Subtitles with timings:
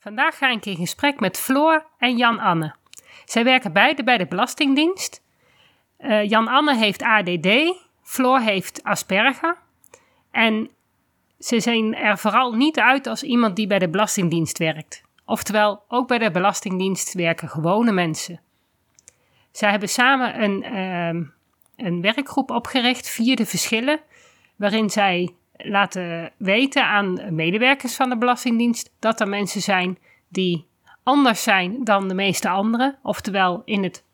[0.00, 2.74] Vandaag ga ik in gesprek met Floor en Jan-Anne.
[3.24, 5.22] Zij werken beide bij de Belastingdienst.
[5.98, 7.48] Uh, Jan-Anne heeft ADD,
[8.02, 9.56] Floor heeft Asperger.
[10.30, 10.70] En
[11.38, 15.02] ze zien er vooral niet uit als iemand die bij de Belastingdienst werkt.
[15.24, 18.40] Oftewel, ook bij de Belastingdienst werken gewone mensen.
[19.52, 21.26] Zij hebben samen een, uh,
[21.86, 24.00] een werkgroep opgericht, Vierde Verschillen,
[24.56, 29.98] waarin zij laten weten aan medewerkers van de Belastingdienst dat er mensen zijn
[30.28, 30.66] die
[31.02, 34.04] anders zijn dan de meeste anderen, oftewel in het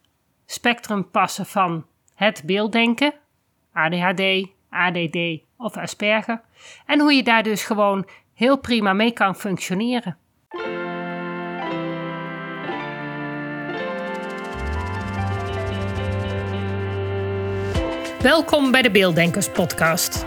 [0.47, 3.15] spectrum passen van het beelddenken,
[3.73, 5.19] ADHD, ADD
[5.56, 6.41] of Asperger,
[6.87, 10.17] en hoe je daar dus gewoon heel prima mee kan functioneren.
[18.23, 20.27] Welkom bij de Beelddenkers Podcast.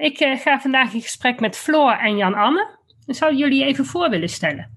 [0.00, 2.78] Ik uh, ga vandaag in gesprek met Floor en Jan-Anne.
[3.06, 4.70] Zou jullie even voor willen stellen?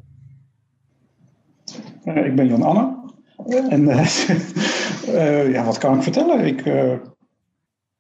[2.05, 3.11] Uh, ik ben Jan-Anne.
[3.69, 6.45] En uh, ja, wat kan ik vertellen?
[6.45, 6.59] Ik,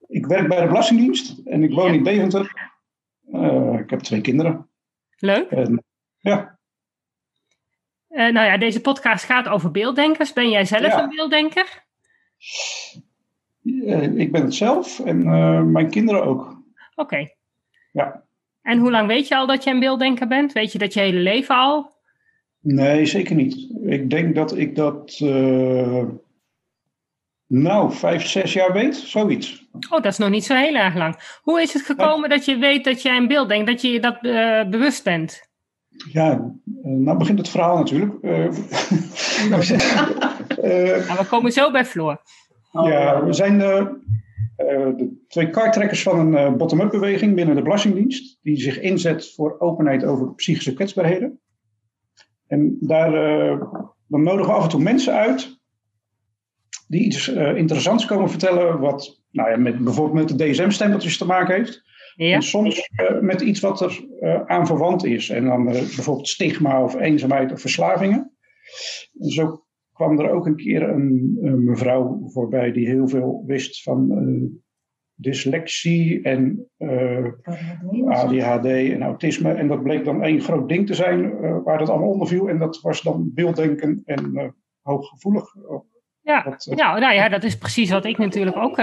[0.07, 1.93] ik werk bij de Belastingdienst en ik woon ja.
[1.93, 2.71] in Deventer.
[3.79, 4.67] ik heb twee kinderen.
[5.17, 5.49] Leuk.
[5.49, 5.83] En,
[6.17, 6.57] ja.
[8.07, 10.33] nou ja, deze podcast gaat over beelddenkers.
[10.33, 11.03] Ben jij zelf ja.
[11.03, 11.83] een beelddenker?
[14.15, 16.62] ik ben het zelf en mijn kinderen ook.
[16.95, 17.13] Oké.
[17.13, 17.35] Okay.
[17.91, 18.23] Ja.
[18.61, 20.51] En hoe lang weet je al dat je een beelddenker bent?
[20.53, 21.91] Weet je dat je hele leven al?
[22.59, 23.69] Nee, zeker niet.
[23.85, 26.03] Ik denk dat ik dat, uh,
[27.47, 29.67] nou, vijf, zes jaar weet, zoiets.
[29.73, 31.39] Oh, dat is nog niet zo heel erg lang.
[31.41, 33.99] Hoe is het gekomen dat je weet dat jij een beeld denkt, dat je je
[33.99, 35.49] dat uh, bewust bent?
[36.11, 36.51] Ja,
[36.83, 38.13] nou begint het verhaal natuurlijk.
[38.21, 38.31] Uh,
[39.49, 39.61] nou,
[41.17, 42.21] we komen zo bij Floor.
[42.71, 43.61] Ja, we zijn
[44.97, 49.59] de twee kartrekkers van een uh, bottom-up beweging binnen de Belastingdienst, die zich inzet voor
[49.59, 51.39] openheid over psychische kwetsbaarheden.
[52.47, 53.61] En daar uh,
[54.07, 55.61] dan nodigen we af en toe mensen uit
[56.87, 61.55] die iets interessants komen vertellen, wat nou ja, met, bijvoorbeeld met de DSM-stempeltjes te maken
[61.55, 61.83] heeft.
[62.15, 62.33] Ja.
[62.33, 62.89] En soms
[63.21, 64.05] met iets wat er
[64.45, 65.29] aan verwant is.
[65.29, 68.31] En dan bijvoorbeeld stigma of eenzaamheid of verslavingen.
[69.19, 69.62] En zo
[69.93, 74.49] kwam er ook een keer een, een mevrouw voorbij die heel veel wist van uh,
[75.13, 77.27] dyslexie en uh,
[78.07, 79.53] ADHD en autisme.
[79.53, 82.49] En dat bleek dan één groot ding te zijn uh, waar dat allemaal onder viel.
[82.49, 85.55] En dat was dan beelddenken en hooggevoelig.
[86.21, 88.75] Ja, dat, nou, nou ja, dat is precies wat ik natuurlijk ook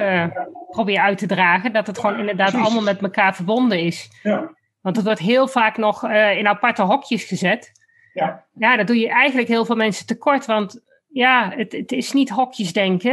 [0.70, 1.72] probeer uit te dragen.
[1.72, 2.66] Dat het gewoon inderdaad precies.
[2.66, 4.20] allemaal met elkaar verbonden is.
[4.22, 4.54] Ja.
[4.80, 7.72] Want het wordt heel vaak nog in aparte hokjes gezet.
[8.12, 8.46] Ja.
[8.52, 10.46] ja, dat doe je eigenlijk heel veel mensen tekort.
[10.46, 10.82] Want
[11.12, 13.12] ja, het, het is niet hokjes denken.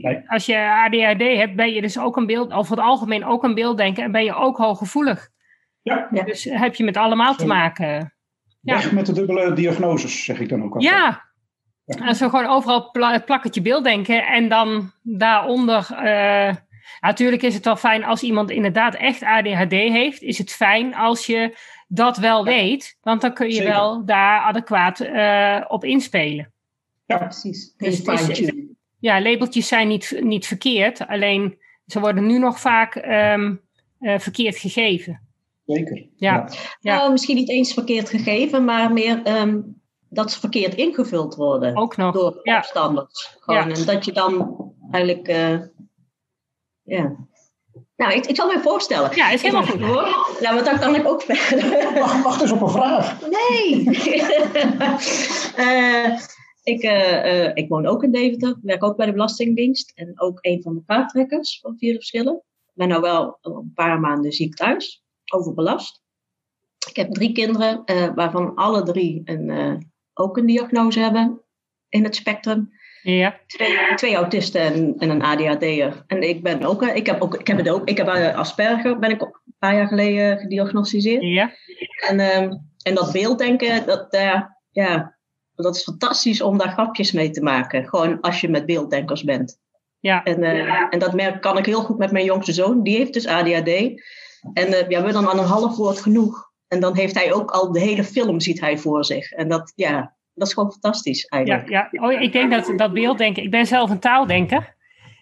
[0.00, 0.22] Nee.
[0.26, 3.54] Als je ADHD hebt, ben je dus ook een beeld, over het algemeen ook een
[3.54, 5.28] beelddenker en ben je ook hooggevoelig.
[5.82, 6.08] Ja.
[6.24, 8.14] Dus heb je met allemaal te maken.
[8.60, 8.94] Weg ja.
[8.94, 10.94] met de dubbele diagnoses, zeg ik dan ook altijd.
[10.94, 11.30] Ja.
[11.84, 12.06] ja.
[12.06, 15.88] En zo gewoon overal pla plakketje beelddenken en dan daaronder.
[15.90, 16.54] Uh,
[17.00, 20.22] natuurlijk is het wel fijn als iemand inderdaad echt ADHD heeft.
[20.22, 21.56] Is het fijn als je
[21.88, 22.52] dat wel ja.
[22.52, 23.70] weet, want dan kun je Zeker.
[23.70, 26.52] wel daar adequaat uh, op inspelen.
[27.08, 27.74] Ja, precies.
[27.76, 28.52] Dus het is,
[28.98, 33.60] ja, labeltjes zijn niet, niet verkeerd, alleen ze worden nu nog vaak um,
[34.00, 35.20] uh, verkeerd gegeven.
[35.66, 36.08] Zeker.
[36.16, 36.48] Ja.
[36.80, 41.76] Nou, misschien niet eens verkeerd gegeven, maar meer um, dat ze verkeerd ingevuld worden.
[41.76, 42.14] Ook nog.
[42.14, 42.56] Door ja.
[42.56, 43.36] opstanders.
[43.40, 43.72] Gewoon.
[43.72, 44.56] En dat je dan
[44.90, 45.60] eigenlijk, uh,
[46.82, 47.16] ja.
[47.96, 49.16] Nou, ik, ik zal me voorstellen.
[49.16, 50.36] Ja, is helemaal goed hoor.
[50.40, 51.94] Nou, want dan kan ik ook verder.
[51.98, 53.20] Wacht, wacht eens op een vraag.
[53.20, 53.84] Nee.
[55.56, 56.18] uh,
[56.68, 60.38] Ik, uh, uh, ik woon ook in Deventer, werk ook bij de Belastingdienst en ook
[60.40, 62.34] een van de kaarttrekkers van Vierde Verschillen.
[62.34, 66.02] Ik ben nou wel een paar maanden ziek thuis, overbelast.
[66.88, 71.42] Ik heb drie kinderen, uh, waarvan alle drie een, ook een diagnose hebben
[71.88, 72.70] in het spectrum.
[73.02, 73.40] Ja.
[73.46, 76.04] Twee, twee autisten en, en een ADHD'er.
[76.06, 79.10] En ik ben ook, ik heb ook, ik heb het ook, ik heb Asperger, ben
[79.10, 81.22] ik een paar jaar geleden gediagnosticeerd.
[81.22, 81.52] Ja.
[82.08, 82.20] En,
[82.82, 84.06] en dat beelddenken, dat,
[84.70, 85.17] ja,
[85.64, 87.88] dat is fantastisch om daar grapjes mee te maken.
[87.88, 89.58] Gewoon als je met beelddenkers bent.
[90.00, 90.22] Ja.
[90.24, 92.82] En, eh, en dat merk kan ik heel goed met mijn jongste zoon.
[92.82, 93.68] Die heeft dus ADHD.
[94.52, 96.50] En uh, ja, we dan aan een half woord genoeg.
[96.68, 99.30] En dan heeft hij ook al de hele film ziet hij voor zich.
[99.30, 101.68] En dat, ja, dat is gewoon fantastisch eigenlijk.
[101.68, 102.06] Ja, ja.
[102.06, 103.42] Oh, ik denk dat dat beelddenken.
[103.42, 104.76] Ik ben zelf een taaldenker.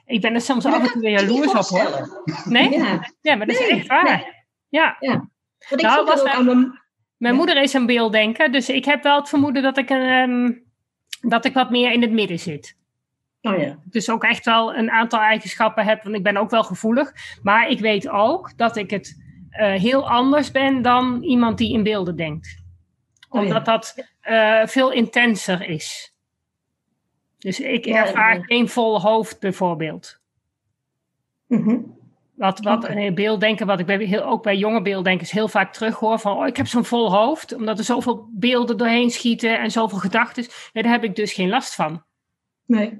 [0.04, 2.22] Ik ben er soms af en toe weer jaloers op hoor.
[2.44, 2.70] Nee?
[2.70, 4.04] Ja, ja maar dat is echt waar.
[4.04, 4.34] Nee.
[4.68, 4.96] Ja.
[5.00, 5.12] ja.
[5.68, 6.84] Want ik nou, was ook aan mijn...
[7.16, 10.64] Mijn moeder is een beelddenker, dus ik heb wel het vermoeden dat ik, um,
[11.20, 12.76] dat ik wat meer in het midden zit.
[13.40, 13.78] Oh ja.
[13.84, 17.12] Dus ook echt wel een aantal eigenschappen heb, want ik ben ook wel gevoelig.
[17.42, 19.16] Maar ik weet ook dat ik het
[19.50, 22.62] uh, heel anders ben dan iemand die in beelden denkt.
[23.28, 23.72] Omdat oh ja.
[23.72, 23.94] dat
[24.28, 26.14] uh, veel intenser is.
[27.38, 30.20] Dus ik ja, ervaar geen vol hoofd bijvoorbeeld.
[31.46, 31.98] Mm -hmm.
[32.36, 33.12] Wat, wat okay.
[33.12, 36.56] beelddenken, wat ik bij, heel, ook bij jonge beelddenkers heel vaak terughoor van, oh, ik
[36.56, 40.46] heb zo'n vol hoofd, omdat er zoveel beelden doorheen schieten en zoveel gedachten.
[40.72, 42.04] Ja, daar heb ik dus geen last van.
[42.66, 42.98] Nee.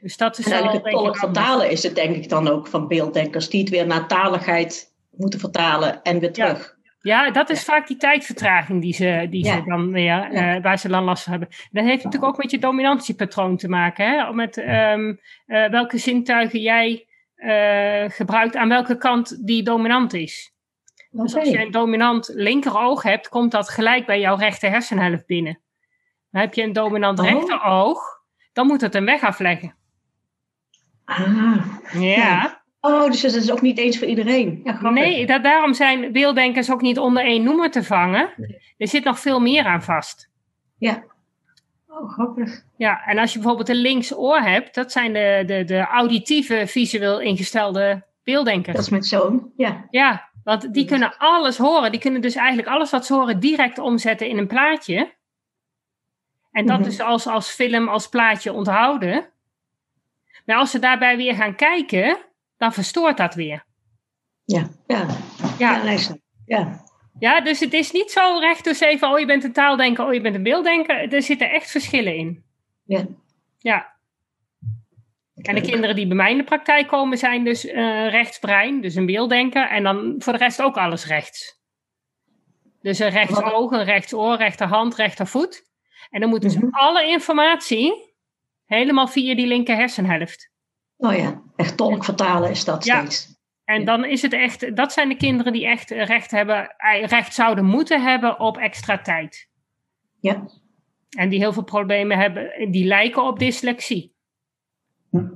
[0.00, 2.88] Dus dat is en eigenlijk het tolk vertalen is het denk ik dan ook van
[2.88, 6.76] beelddenkers, die het weer naar taligheid moeten vertalen en weer terug.
[7.00, 7.24] Ja.
[7.24, 10.88] ja dat is vaak die tijdvertraging die ze, die ze dan weer, uh, waar ze
[10.88, 11.50] dan last van hebben.
[11.70, 14.06] Dat heeft natuurlijk ook met je dominantiepatroon te maken.
[14.06, 14.32] Hè?
[14.32, 17.06] Met um, uh, welke zintuigen jij
[17.46, 20.54] uh, gebruikt aan welke kant die dominant is.
[21.10, 21.24] Okay.
[21.24, 25.60] Dus als je een dominant linkeroog hebt, komt dat gelijk bij jouw rechter hersenhelft binnen.
[26.30, 27.26] Heb je een dominant oh.
[27.26, 28.00] rechteroog,
[28.52, 29.76] dan moet het een weg afleggen.
[31.04, 31.66] Ah.
[31.92, 32.64] Ja.
[32.80, 34.60] Oh, dus dat is ook niet eens voor iedereen.
[34.64, 38.32] Ja, nee, dat, daarom zijn beelddenkers ook niet onder één noemer te vangen.
[38.36, 38.74] Nee.
[38.76, 40.30] Er zit nog veel meer aan vast.
[40.78, 41.04] Ja.
[42.00, 42.62] Oh, grappig.
[42.76, 47.20] Ja, en als je bijvoorbeeld een linksoor hebt, dat zijn de, de, de auditieve, visueel
[47.20, 48.76] ingestelde beelddenkers.
[48.76, 49.86] Dat is met zo'n, ja.
[49.90, 51.90] Ja, want die kunnen alles horen.
[51.90, 55.14] Die kunnen dus eigenlijk alles wat ze horen direct omzetten in een plaatje.
[56.50, 56.90] En dat mm -hmm.
[56.90, 59.26] dus als, als film, als plaatje onthouden.
[60.44, 62.18] Maar als ze daarbij weer gaan kijken,
[62.56, 63.64] dan verstoort dat weer.
[64.44, 65.06] Ja, ja.
[65.58, 65.98] Ja, ja,
[66.44, 66.84] ja.
[67.18, 70.12] Ja dus het is niet zo recht dus even, oh je bent een taaldenker, oh
[70.12, 71.12] je bent een beelddenker.
[71.12, 72.44] Er zitten echt verschillen in.
[72.84, 73.06] Ja.
[73.58, 73.94] Ja.
[75.34, 78.94] En de kinderen die bij mij in de praktijk komen zijn dus uh, rechtsbrein, dus
[78.94, 79.68] een beelddenker.
[79.68, 81.60] En dan voor de rest ook alles rechts.
[82.82, 85.64] Dus een rechtsoog, een rechtsoor, rechterhand, rechtervoet.
[86.10, 86.72] En dan moeten ze mm -hmm.
[86.72, 88.14] alle informatie
[88.64, 90.50] helemaal via die linker hersenhelft.
[90.96, 92.98] Oh ja, echt tolk vertalen is dat ja.
[92.98, 93.35] steeds.
[93.66, 96.74] En dan is het echt, dat zijn de kinderen die echt recht, hebben,
[97.06, 99.48] recht zouden moeten hebben op extra tijd.
[100.20, 100.48] Ja.
[101.16, 104.14] En die heel veel problemen hebben, die lijken op dyslexie.
[105.10, 105.28] Hm.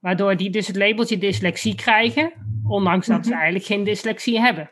[0.00, 2.32] Waardoor die dus het labeltje dyslexie krijgen,
[2.64, 4.70] ondanks dat ze eigenlijk geen dyslexie hebben.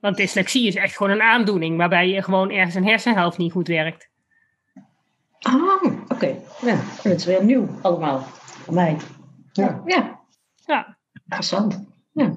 [0.00, 3.68] Want dyslexie is echt gewoon een aandoening waarbij je gewoon ergens een hersenhelft niet goed
[3.68, 4.10] werkt.
[5.38, 6.14] Ah, oké.
[6.14, 6.40] Okay.
[6.62, 8.96] Ja, dat is weer nieuw allemaal voor mij.
[9.56, 9.82] Ja.
[9.84, 10.20] Ja.
[10.66, 10.98] Ja.
[11.24, 11.84] Interessant.
[12.12, 12.32] Ja.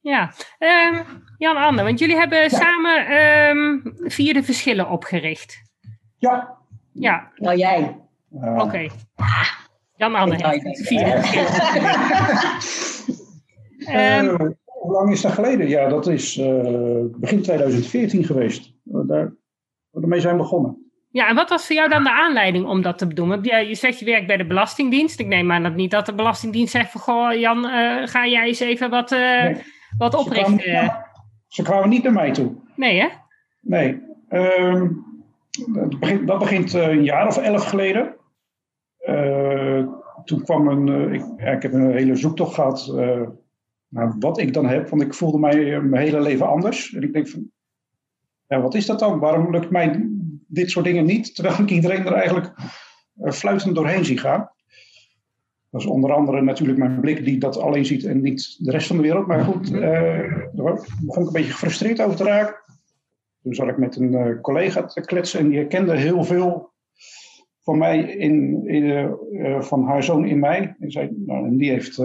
[0.00, 0.32] Ja.
[0.58, 1.04] Um,
[1.38, 2.48] Jan-Anne, want jullie hebben ja.
[2.48, 3.12] samen
[3.56, 5.62] um, vierde verschillen opgericht.
[6.18, 6.58] Ja.
[6.92, 7.30] Ja.
[7.36, 8.00] Nou, jij.
[8.32, 8.62] Uh, Oké.
[8.62, 8.90] Okay.
[9.96, 11.48] Jan-Anne heeft vierde verschillen.
[14.18, 15.68] um, uh, hoe lang is dat geleden?
[15.68, 18.72] Ja, dat is uh, begin 2014 geweest.
[18.82, 19.34] Daar,
[19.90, 20.81] daarmee zijn we begonnen.
[21.12, 23.38] Ja, en wat was voor jou dan de aanleiding om dat te doen?
[23.42, 25.20] Ja, je zegt je werkt bij de Belastingdienst.
[25.20, 27.00] Ik neem aan dat niet dat de Belastingdienst zegt van...
[27.00, 29.56] Goh, Jan, uh, ga jij eens even wat, uh, nee.
[29.98, 30.58] wat oprichten?
[30.58, 31.06] Ze kwamen,
[31.46, 32.52] ze kwamen, niet naar mij toe.
[32.76, 33.08] Nee, hè?
[33.60, 34.02] Nee.
[34.30, 35.04] Um,
[35.72, 38.16] dat begint, dat begint uh, een jaar of elf geleden.
[40.24, 41.12] toen kwam een...
[41.12, 42.92] ik, ja, ik heb een hele zoektocht gehad
[43.88, 44.88] naar wat ik dan heb.
[44.88, 46.94] Want ik voelde mij mijn hele leven anders.
[46.94, 47.50] En ik denk van...
[48.60, 49.18] Wat is dat dan?
[49.18, 50.08] Waarom lukt mij
[50.46, 52.52] dit soort dingen niet, terwijl ik iedereen er eigenlijk
[53.16, 54.50] uh, fluitend doorheen zie gaan.
[55.70, 58.86] Dat is onder andere natuurlijk mijn blik die dat alleen ziet en niet de rest
[58.86, 59.26] van de wereld.
[59.26, 59.80] Maar goed, uh,
[60.52, 62.54] daar begon ik een beetje gefrustreerd over te raken.
[63.42, 66.70] Toen zat ik met een uh, collega te kletsen en die herkende heel veel
[67.60, 69.16] van mij in, in
[69.60, 70.76] van haar zoon in mij.
[70.78, 72.00] En, zei, nou, die heeft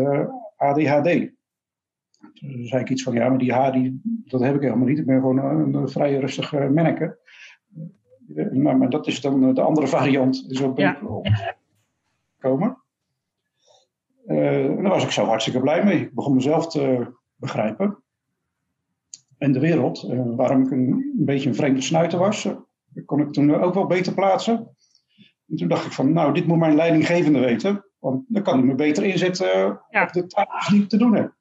[0.56, 1.37] ADHD.
[2.34, 5.00] Toen zei ik iets van, ja, maar die H, die, dat heb ik helemaal niet.
[5.00, 7.18] Ik ben gewoon een, een vrij rustig manneke.
[8.54, 10.50] Maar, maar, dat is dan de andere variant.
[10.50, 11.00] Dus ook ja.
[12.40, 12.78] komen.
[14.28, 16.02] Uh, en daar was ik zo hartstikke blij mee.
[16.02, 18.04] Ik begon mezelf te begrijpen.
[19.38, 22.54] En de wereld, uh, waarom ik een, een, beetje een vreemde snuiter was, uh,
[23.06, 24.76] kon ik toen ook wel beter plaatsen.
[25.48, 27.86] En toen dacht ik van, nou, dit moet mijn leidinggevende weten.
[28.00, 30.04] Want dan kan hij me beter inzetten ja.
[30.04, 31.37] op de taken die ik te doen heb.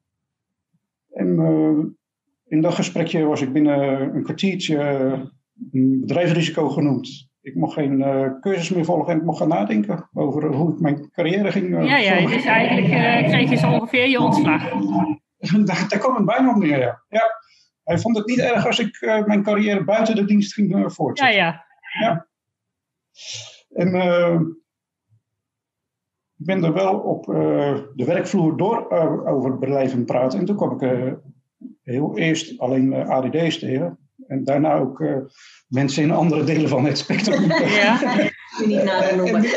[1.16, 1.96] En
[2.44, 4.78] in dat gesprekje was ik binnen een kwartiertje
[5.72, 10.08] een bedrijfsrisico genoemd ik mocht geen uh, cursus meer volgen en ik mocht gaan nadenken
[10.12, 11.88] over hoe ik mijn carrière ging.
[11.88, 14.62] Ja, ja, dus eigenlijk kreeg je zo ongeveer je ontslag.
[15.64, 17.02] daar, daar kwam het bijna op neer, ja.
[17.08, 17.22] ja.
[17.84, 21.36] Hij vond het niet erg als ik mijn carrière buiten de dienst ging voortzetten.
[21.36, 21.64] Ja,
[22.00, 22.06] ja.
[22.06, 22.26] ja.
[23.68, 23.90] En
[26.38, 27.24] ik ben er wel op
[27.94, 28.90] de werkvloer door
[29.26, 30.38] over blijven praten.
[30.38, 31.16] En toen kwam ik
[31.82, 33.98] heel eerst alleen ADD's tegen.
[34.26, 35.16] En daarna ook uh,
[35.68, 37.50] mensen in andere delen van het spectrum.
[37.50, 37.98] Ja,
[38.66, 39.42] niet nader noemen.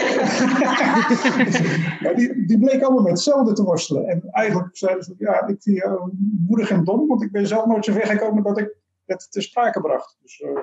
[2.06, 4.08] ja, die, die bleken allemaal met hetzelfde te worstelen.
[4.08, 6.12] En eigenlijk zeiden ze, ja, ik vind jou
[6.48, 9.42] moedig en dom, want ik ben zelf nooit zo ver gekomen dat ik het te
[9.42, 10.18] sprake bracht.
[10.22, 10.60] Dus, uh,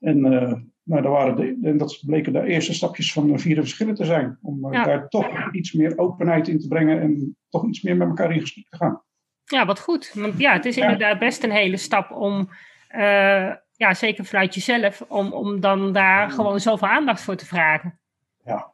[0.00, 0.52] en uh,
[0.90, 4.38] nou, daar waren de, en dat bleken de eerste stapjes van vierde verschillen te zijn.
[4.42, 4.84] Om ja.
[4.84, 8.40] daar toch iets meer openheid in te brengen en toch iets meer met elkaar in
[8.40, 9.02] gesprek te gaan.
[9.44, 10.12] Ja, wat goed.
[10.14, 12.48] Want ja, het is inderdaad best een hele stap om,
[12.94, 17.98] uh, ja, zeker vanuit jezelf, om, om dan daar gewoon zoveel aandacht voor te vragen.
[18.44, 18.72] Ja,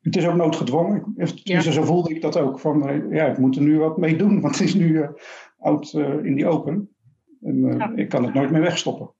[0.00, 1.14] het is ook noodgedwongen.
[1.42, 1.60] Ja.
[1.60, 2.60] Zo voelde ik dat ook.
[2.60, 5.08] Van, uh, ja, ik moet er nu wat mee doen, want het is nu uh,
[5.58, 6.88] oud in die open.
[7.42, 7.92] En ja.
[7.94, 9.10] ik kan het nooit meer wegstoppen.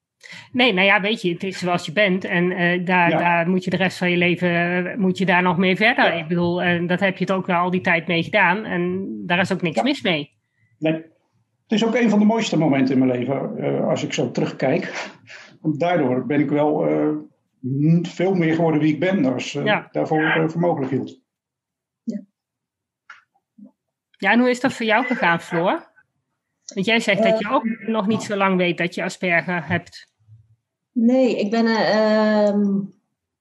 [0.53, 2.49] Nee, nou ja, weet je, het is zoals je bent en
[2.85, 6.15] daar, daar moet je de rest van je leven moet je daar nog mee verder.
[6.15, 9.39] Ik bedoel, en dat heb je het ook al die tijd mee gedaan en daar
[9.39, 10.33] is ook niks mis mee.
[10.79, 10.93] Nee.
[11.71, 14.31] Het is ook een van de mooiste momenten in mijn leven uh, als ik zo
[14.31, 15.11] terugkijk.
[15.61, 17.17] Want daardoor ben ik wel uh,
[18.03, 19.89] veel meer geworden wie ik ben dan uh, ja.
[19.93, 21.21] daarvoor voor mogelijk hield.
[22.03, 22.23] Ja.
[24.11, 25.90] ja, en hoe is dat voor jou gegaan, Floor?
[26.75, 30.13] Want jij zegt dat je ook nog niet zo lang weet dat je Asperger hebt.
[30.93, 32.77] Nee, ik ben, ehm,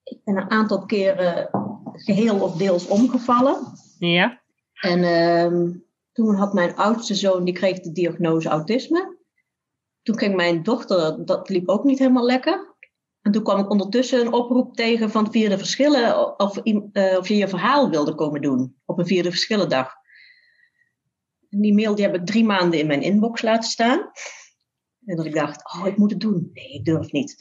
[0.04, 1.50] ik ben een aantal keren
[1.94, 3.58] geheel of deels omgevallen.
[4.00, 4.42] Ja.
[4.74, 5.72] En ehm,
[6.12, 9.18] toen had mijn oudste zoon, die kreeg de diagnose autisme.
[10.02, 12.76] Toen ging mijn dochter, dat liep ook niet helemaal lekker.
[13.22, 16.58] En toen kwam ik ondertussen een oproep tegen van vierde verschillen, of,
[17.18, 19.99] of je je verhaal wilde komen doen op een vierde verschillendag.
[21.50, 24.12] En die mail die heb ik drie maanden in mijn inbox laten staan.
[25.06, 26.50] En dat ik dacht, oh, ik moet het doen.
[26.54, 27.36] Nee, ik durf niet.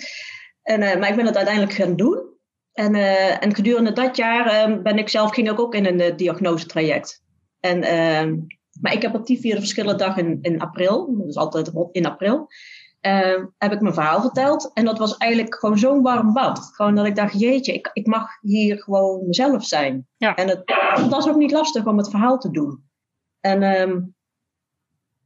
[0.62, 2.36] En, uh, maar ik ben het uiteindelijk gaan doen.
[2.72, 7.22] En, uh, en gedurende dat jaar ben ik zelf, ging ik ook in een diagnosetraject.
[7.60, 7.80] En
[8.80, 12.46] maar ik heb op die vierde verschillende dag in, in april, dus altijd in april,
[13.00, 14.70] uh, heb ik mijn verhaal verteld.
[14.74, 16.58] En dat was eigenlijk gewoon zo'n warm bad.
[16.72, 20.06] Gewoon dat ik dacht, jeetje, ik, ik mag hier gewoon mezelf zijn.
[20.16, 20.34] Ja.
[20.34, 20.62] En het,
[20.94, 22.87] het was ook niet lastig om het verhaal te doen.
[23.40, 24.14] En um,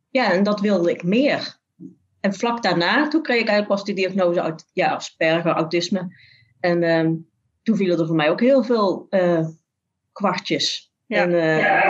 [0.08, 1.60] ja, en dat wilde ik meer.
[2.20, 6.16] En vlak daarna, toen kreeg ik eigenlijk pas die diagnose uit, ja, Asperger, autisme.
[6.60, 7.28] En um,
[7.62, 9.46] toen vielen er voor mij ook heel veel uh,
[10.12, 10.92] kwartjes.
[11.06, 11.22] Ja.
[11.22, 11.84] En, uh,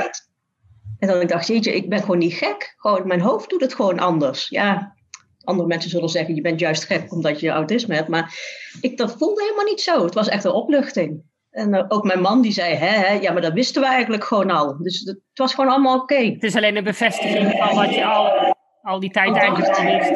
[0.98, 2.74] en dan ik dacht, jeetje, ik ben gewoon niet gek.
[2.76, 4.48] Gewoon, mijn hoofd doet het gewoon anders.
[4.48, 4.96] Ja,
[5.44, 8.08] andere mensen zullen zeggen, je bent juist gek omdat je autisme hebt.
[8.08, 8.38] Maar
[8.80, 10.04] ik, dat voelde helemaal niet zo.
[10.04, 11.22] Het was echt een opluchting.
[11.52, 14.24] En uh, ook mijn man die zei, hè, hè, ja, maar dat wisten we eigenlijk
[14.24, 14.76] gewoon al.
[14.82, 16.14] Dus het, het was gewoon allemaal oké.
[16.14, 16.32] Okay.
[16.32, 20.10] Het is alleen een bevestiging van wat je al, al die tijd eigenlijk al wist.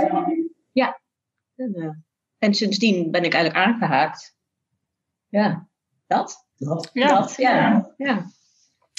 [0.73, 1.01] Ja.
[1.57, 1.91] En, uh,
[2.39, 4.37] en, sindsdien ben ik eigenlijk aangehaakt.
[5.29, 5.69] Ja,
[6.07, 6.47] dat.
[6.57, 7.09] Dat, ja.
[7.09, 7.91] Dat, ja.
[7.97, 8.27] ja.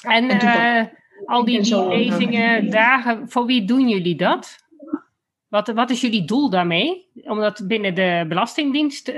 [0.08, 0.88] En, en uh,
[1.26, 4.66] al die, die lezingen, dagen, voor wie doen jullie dat?
[5.48, 7.10] Wat, wat is jullie doel daarmee?
[7.14, 9.16] Om dat binnen de Belastingdienst uh,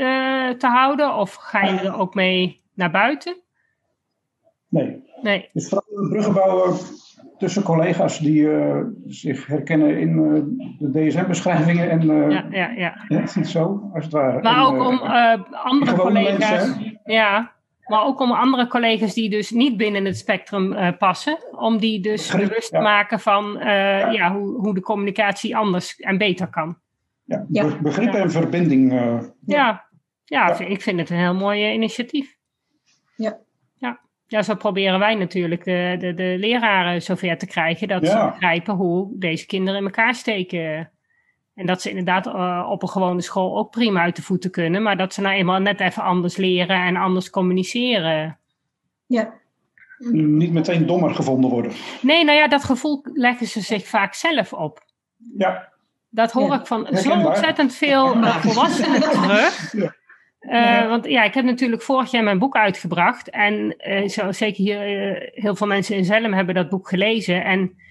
[0.50, 1.16] te houden?
[1.16, 3.38] Of ga je er ook mee naar buiten?
[4.68, 5.04] Nee.
[5.22, 5.42] nee.
[5.42, 6.78] Het is vooral een bruggen bouwen
[7.38, 11.90] tussen collega's die uh, zich herkennen in uh, de DSM-beschrijvingen.
[11.90, 13.06] En, ja, ja, ja.
[13.36, 13.44] ja.
[13.44, 14.42] zo, als het ware.
[14.42, 15.00] Maar en, ook om
[15.52, 16.50] andere collega's.
[16.50, 17.52] Mensen, ja,
[17.90, 22.00] maar ook om andere collega's die dus niet binnen het spectrum uh, passen, om die
[22.00, 24.12] dus bewust te maken van uh, ja.
[24.12, 24.34] ja.
[24.34, 26.78] hoe, hoe de communicatie anders en beter kan.
[27.48, 28.94] Ja, begrip en verbinding.
[28.94, 29.88] Uh, ja.
[30.26, 32.39] Ja, ik vind het een heel mooi initiatief.
[33.20, 33.38] Ja.
[33.78, 34.00] ja.
[34.28, 38.74] Ja, zo proberen wij natuurlijk de, de, de leraren zover te krijgen dat ze begrijpen
[38.74, 40.92] hoe deze kinderen in elkaar steken.
[41.56, 44.82] En dat ze inderdaad uh, op een gewone school ook prima uit de voeten kunnen,
[44.82, 48.38] maar dat ze nou eenmaal net even anders leren en anders communiceren.
[49.06, 49.34] Ja.
[50.12, 51.72] Niet meteen dommer gevonden worden.
[52.02, 54.84] Nee, nou ja, dat gevoel leggen ze zich vaak zelf op.
[55.38, 55.70] Ja.
[56.10, 59.72] Dat hoor ik van zo ontzettend veel uh, volwassenen terug.
[59.72, 59.96] Ja.
[60.40, 63.30] Uh, want ja, ik heb natuurlijk vorig jaar mijn boek uitgebracht.
[63.30, 64.80] En uh, zo, zeker hier,
[65.34, 67.44] heel veel mensen in Zelm hebben dat boek gelezen.
[67.44, 67.88] En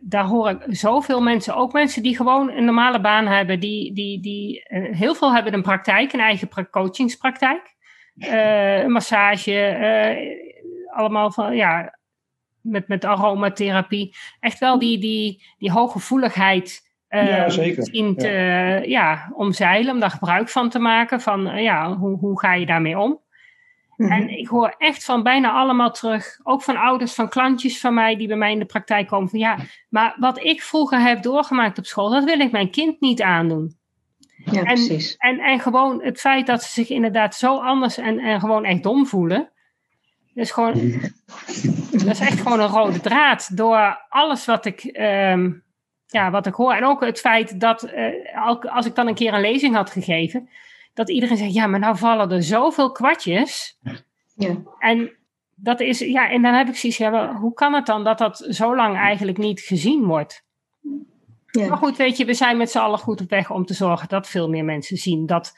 [0.00, 4.20] daar hoor ik zoveel mensen, ook mensen die gewoon een normale baan hebben, die, die,
[4.20, 4.62] die
[4.92, 7.74] heel veel hebben een praktijk, een eigen coachingspraktijk,
[8.14, 9.76] een massage,
[10.94, 11.98] allemaal van ja,
[12.60, 14.16] met, met aromatherapie.
[14.40, 17.78] Echt wel die, die, die hooggevoeligheid eh, Ja, zeker.
[17.78, 18.28] Misschien te,
[18.86, 19.30] ja.
[19.34, 21.20] omzeilen, om daar gebruik van te maken.
[21.20, 23.20] Van eh, ja, hoe, hoe ga je daarmee om?
[23.96, 24.12] Mhm.
[24.12, 28.16] En ik hoor echt van bijna allemaal terug, ook van ouders, van klantjes van mij
[28.16, 29.56] die bij mij in de praktijk komen, van ja,
[29.88, 33.76] maar wat ik vroeger heb doorgemaakt op school, dat wil ik mijn kind niet aandoen.
[34.44, 35.16] ja, en- precies.
[35.16, 38.82] En, en gewoon het feit dat ze zich inderdaad zo anders en, en gewoon echt
[38.82, 39.50] dom voelen,
[40.34, 40.72] dat is, gewoon,
[41.90, 45.50] dat is echt gewoon een rode draad door alles wat ik, ehm,
[46.10, 46.72] ja, wat ik hoor.
[46.72, 49.90] En ook het feit dat eh, al- als ik dan een keer een lezing had
[49.90, 50.48] gegeven,
[50.94, 53.78] dat iedereen zegt, ja, maar nou vallen er zoveel kwartjes.
[54.34, 54.56] Ja.
[54.78, 55.12] En
[55.54, 58.46] dat is, ja, en dan heb ik zoiets, ja, hoe kan het dan dat dat
[58.48, 60.44] zo lang eigenlijk niet gezien wordt?
[61.52, 61.76] Maar Ja.
[61.76, 64.28] goed, weet je, we zijn met z'n allen goed op weg om te zorgen dat
[64.28, 65.52] veel meer mensen zien dat,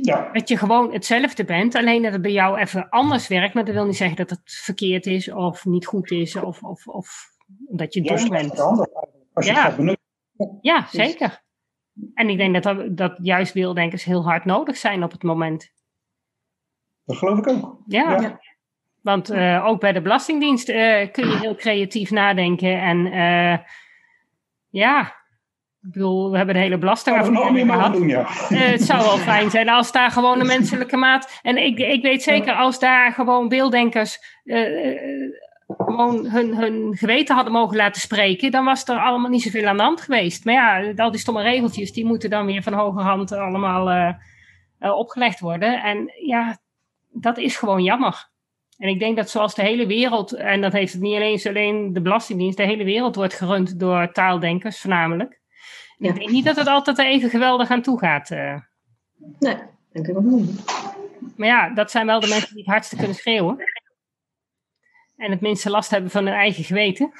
[0.00, 1.74] Ja, dat je gewoon hetzelfde bent.
[1.74, 4.40] Alleen dat het bij jou even anders werkt, maar dat wil niet zeggen dat het
[4.44, 7.30] verkeerd is of niet goed is of, of, of
[7.68, 8.56] dat je dom bent.
[9.32, 9.58] Als je Ja.
[9.58, 10.58] het gaat benutten.
[10.60, 11.42] Ja, zeker.
[12.14, 15.70] En ik denk dat, dat, juist beelddenkers heel hard nodig zijn op het moment.
[17.04, 17.82] Dat geloof ik ook.
[17.86, 18.20] Ja.
[18.20, 18.40] Ja.
[19.02, 22.80] Want eh, ook bij de Belastingdienst eh, kun je heel creatief nadenken.
[22.80, 23.58] En eh,
[24.68, 25.00] ja,
[25.80, 27.92] ik bedoel, we hebben de hele Zou nog meer belastingafdeling gehad.
[27.92, 28.26] doen, ja.
[28.70, 31.38] Het zou wel fijn zijn als daar gewoon een menselijke maat.
[31.42, 34.18] En ik, ik weet zeker als daar gewoon beelddenkers
[35.78, 39.76] gewoon hun, hun geweten hadden mogen laten spreken, dan was er allemaal niet zoveel aan
[39.76, 40.44] de hand geweest.
[40.44, 44.14] Maar ja, al die stomme regeltjes, die moeten dan weer van hogerhand allemaal eh,
[44.78, 45.82] eh, opgelegd worden.
[45.82, 46.58] En ja,
[47.10, 48.30] dat is gewoon jammer.
[48.78, 51.92] En ik denk dat zoals de hele wereld, en dat heeft het niet alleen, alleen
[51.92, 55.40] de Belastingdienst, de hele wereld wordt gerund door taaldenkers voornamelijk.
[55.98, 56.08] Ja.
[56.08, 58.30] Ik denk niet dat het altijd even geweldig aan toe gaat.
[58.30, 58.56] eh.
[59.38, 59.56] Nee,
[59.92, 60.64] denk ik ook niet.
[61.36, 63.56] Maar ja, dat zijn wel de mensen die het hardste kunnen schreeuwen.
[65.22, 67.12] En het minste last hebben van hun eigen geweten.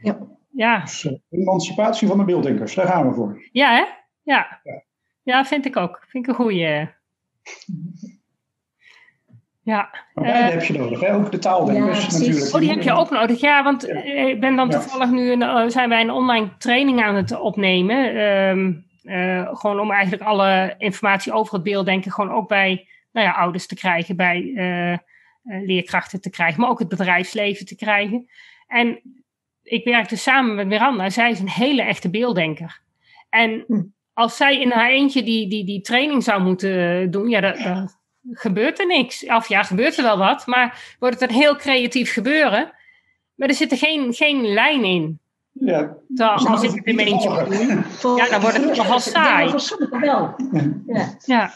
[0.00, 0.18] Ja.
[0.50, 3.42] Ja, Dus, eh, emancipatie van de beelddenkers, daar gaan we voor.
[3.52, 3.84] ja hè?
[4.22, 4.60] Ja.
[4.64, 4.82] Ja.
[5.22, 6.04] Ja, vind ik ook.
[6.08, 6.88] Vind ik een goeie.
[9.62, 9.88] Ja.
[10.14, 11.14] Maar beide Eh, heb je nodig, hè?
[11.14, 12.18] ook de taaldenkers Ja, precies.
[12.26, 12.54] natuurlijk.
[12.54, 13.40] Oh, die heb je ook nodig.
[13.40, 13.88] Ja, want Ja.
[14.02, 14.78] eh, ik ben dan Ja.
[14.78, 18.14] toevallig nu een, zijn wij een online training aan het opnemen.
[18.16, 18.72] Ehm,
[19.02, 23.66] eh, gewoon om eigenlijk alle informatie over het beelddenken gewoon ook bij nou ja, ouders
[23.66, 24.52] te krijgen, bij
[25.46, 28.26] leerkrachten te krijgen, maar ook het bedrijfsleven te krijgen.
[28.66, 29.00] En
[29.62, 31.10] ik werkte samen met Miranda.
[31.10, 32.80] Zij is een hele echte beelddenker.
[33.30, 33.82] En Hm.
[34.12, 37.90] als zij in haar eentje die, die, die training zou moeten doen, ja, dan, dan
[38.30, 39.26] gebeurt er niks.
[39.26, 42.72] Of ja, gebeurt er wel wat, maar wordt het een heel creatief gebeuren.
[43.34, 45.18] Maar er zit er geen, geen lijn in.
[45.52, 48.16] Ja, Nou, als ik het in mijn eentje moet doen.
[48.16, 49.54] Ja, dan wordt het nogal saai.
[50.02, 50.36] Ja.
[51.24, 51.52] Ja.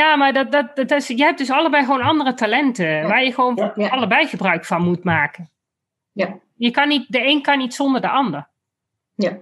[0.00, 0.16] Ja.
[0.16, 3.02] Maar dat, dat, dat is, je hebt dus allebei gewoon andere talenten.
[3.08, 3.72] Waar je gewoon Ja.
[3.76, 3.88] Ja.
[3.88, 5.50] allebei gebruik van moet maken.
[6.12, 6.38] Ja.
[6.54, 8.48] Je kan niet, de een kan niet zonder de ander.
[9.14, 9.38] Ja.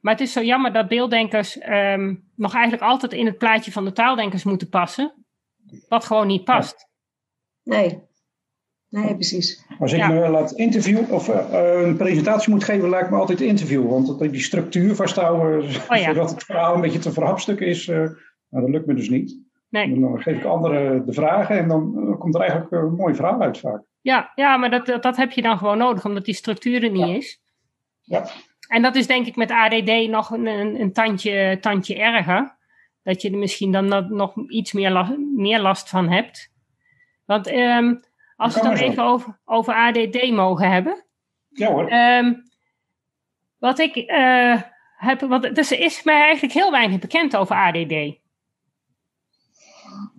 [0.00, 3.84] Maar het is zo jammer dat beelddenkers ehm, nog eigenlijk altijd in het plaatje van
[3.84, 5.12] de taaldenkers moeten passen.
[5.88, 6.88] Wat gewoon niet past.
[7.62, 7.98] Nee.
[8.88, 9.64] Nee, precies.
[9.78, 10.08] Als ik Ja.
[10.08, 13.88] me laat interviewen of eh, een presentatie moet geven, lijkt me altijd interview.
[13.90, 16.02] Want dat- die structuur vasthouden, Oh ja.
[16.12, 18.04] zodat het verhaal een beetje te verhapstukken is, eh,
[18.50, 19.38] nou, dat lukt me dus niet.
[19.68, 20.00] Nee.
[20.00, 23.40] Dan geef ik anderen de vragen en dan eh, komt er eigenlijk een mooi verhaal
[23.40, 23.82] uit vaak.
[24.00, 27.06] Ja, ja maar dat, dat, heb je dan gewoon nodig, omdat die structuur er niet
[27.08, 27.14] Ja.
[27.14, 27.40] is.
[28.02, 28.24] Ja.
[28.68, 32.56] En dat is denk ik met ADD nog een, een, een tandje, tandje erger.
[33.02, 36.52] Dat je er misschien dan nog- iets meer, la- meer last van hebt.
[37.24, 37.94] Want ehm,
[38.36, 41.04] als we het dan maar even over, over ADD mogen hebben.
[41.48, 41.86] Ja hoor.
[41.88, 42.34] Ehm,
[43.58, 44.62] wat ik eh,
[44.96, 48.18] heb, want dus er is mij eigenlijk heel weinig bekend over ADD.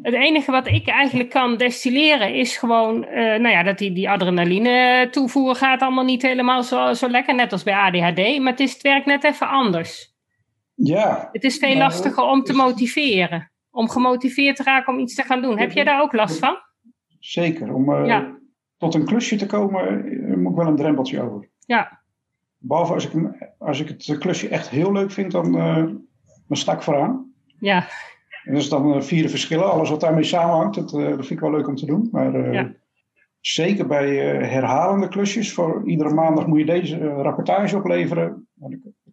[0.02, 4.10] Het enige wat ik eigenlijk kan destilleren is gewoon, eh, nou ja, dat die, die
[4.10, 8.60] adrenaline toevoer gaat allemaal niet helemaal zo, zo lekker, net als bij ADHD, maar het,
[8.60, 10.14] is, het werkt net even anders.
[10.76, 13.52] Ja, Het is veel lastiger om te motiveren.
[13.72, 15.60] Om gemotiveerd te raken om iets te gaan doen.
[15.60, 16.58] Heb jij daar ook last van?
[17.20, 17.74] zeker.
[17.74, 18.38] Om eh, Ja.
[18.78, 21.50] tot een klusje te komen eh, moet ik wel een drempeltje over.
[21.66, 22.00] Ja,
[22.58, 23.12] Behalve als ik,
[23.58, 25.76] als ik het klusje echt heel leuk vind, dan, eh
[26.48, 27.34] dan sta ik vooraan.
[27.60, 27.88] ja,
[28.44, 29.72] En dat is dan eh, vier verschillen.
[29.72, 32.08] Alles wat daarmee samenhangt, dat, eh, dat vind ik wel leuk om te doen.
[32.12, 32.72] Maar eh, Ja.
[33.40, 38.48] zeker bij herhalende klusjes, voor iedere maandag moet je deze rapportage opleveren.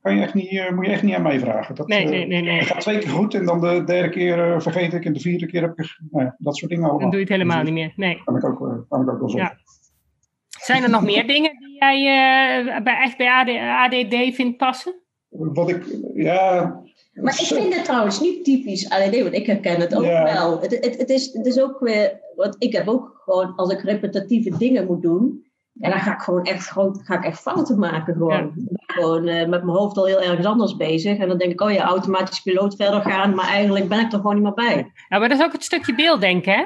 [0.01, 1.75] Kan je echt niet, moet je echt niet aan mij vragen.
[1.75, 2.59] Dat, nee, nee, nee, nee.
[2.59, 5.47] Het gaat twee keer goed en dan de derde keer vergeet ik en de vierde
[5.47, 7.01] keer heb ik nou ja, dat soort dingen allemaal.
[7.01, 7.93] Dan doe je het helemaal Dus niet meer.
[7.97, 8.23] Nee.
[8.25, 9.59] Kan ik ook, kan ik ook wel zeggen.
[10.49, 13.49] Zijn er nog meer dingen die jij bij, echt bij AD,
[13.93, 14.95] ADD vindt passen?
[15.29, 16.81] Wat ik, ja.
[17.23, 20.61] Maar ik vind het trouwens niet typisch ADD, want ik herken het ook wel.
[20.61, 23.81] Het, het, het, is, het is ook weer, want ik heb ook gewoon, als ik
[23.81, 25.47] repetitieve dingen moet doen,
[25.81, 28.15] En dan ga ik gewoon echt, gewoon, ga ik echt fouten maken.
[28.15, 28.53] Gewoon,
[28.87, 31.19] gewoon eh, met mijn hoofd al heel ergens anders bezig.
[31.19, 33.35] En dan denk ik, oh ja, automatisch piloot verder gaan.
[33.35, 34.93] Maar eigenlijk ben ik er gewoon niet meer bij.
[35.09, 36.65] Ja, maar dat is ook het stukje beelddenken, hè?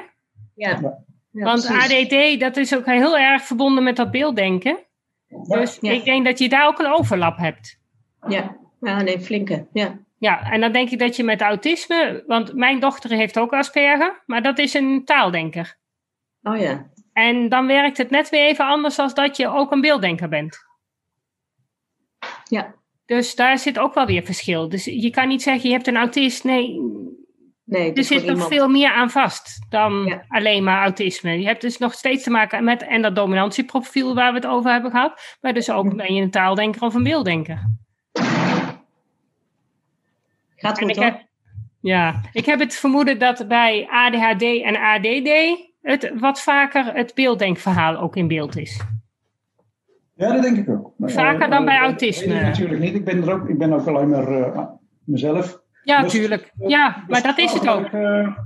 [0.55, 0.99] Ja.
[1.31, 2.03] ja Want precies.
[2.03, 4.77] ADD, dat is ook heel erg verbonden met dat beelddenken.
[5.43, 7.79] Dus ik denk dat je daar ook een overlap hebt.
[8.27, 9.67] Ja, ja nee, flinke.
[9.73, 9.99] Ja.
[10.23, 14.23] Ja, en dan denk ik dat je met autisme, want mijn dochter heeft ook Asperger,
[14.25, 15.75] maar dat is een taaldenker.
[16.41, 16.91] Oh ja.
[17.13, 20.57] En dan werkt het net weer even anders als dat je ook een beelddenker bent.
[22.49, 22.75] Ja.
[23.05, 24.69] Dus daar zit ook wel weer verschil.
[24.69, 26.43] Dus je kan niet zeggen, je hebt een autist.
[26.43, 26.79] Nee,
[27.65, 28.53] Nee, er zit nog iemand.
[28.53, 30.25] veel meer aan vast dan Ja.
[30.27, 31.39] alleen maar autisme.
[31.39, 34.71] Je hebt dus nog steeds te maken met en dat dominantieprofiel waar we het over
[34.71, 35.37] hebben gehad.
[35.41, 37.81] Maar dus ook ben je een taaldenker of een beelddenker.
[40.63, 41.05] Gaat En goed ik hoor.
[41.05, 41.21] heb,
[41.81, 45.29] ja, ik heb het vermoeden dat bij ADHD en ADD
[45.81, 48.81] het wat vaker het beelddenkverhaal ook in beeld is.
[50.15, 50.93] Ja, dat denk ik ook.
[50.97, 52.41] Maar, Vaker eh, dan bij eh, dat autisme.
[52.41, 52.93] natuurlijk niet.
[52.93, 54.61] Ik ben, er ook, ik ben ook alleen maar eh,
[55.03, 55.61] mezelf.
[55.83, 56.51] Ja, Dus- tuurlijk.
[56.67, 57.85] Ja, maar dat is het ook.
[57.85, 58.37] Eh,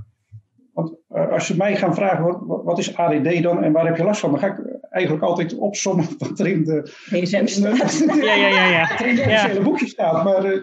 [0.72, 4.04] want eh, als ze mij gaan vragen, wat- is ADD dan en waar heb je
[4.04, 4.30] last van?
[4.30, 7.98] Dan ga ik eigenlijk altijd opzommen wat er in de, DSM in staat.
[7.98, 8.80] de, Ja, ja, ja, ja.
[8.88, 10.24] wat er in de officiële boekje staat.
[10.24, 10.60] Maar eh,